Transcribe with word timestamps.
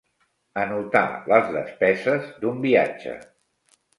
Anotar 0.61 1.03
les 1.33 1.51
despeses 1.57 2.31
d'un 2.45 2.57
viatge. 2.65 3.15